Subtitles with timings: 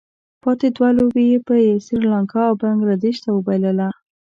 [0.43, 3.89] پاتې دوه لوبې یې یوه سري لانکا او بله بنګله دېش ته وبايلله.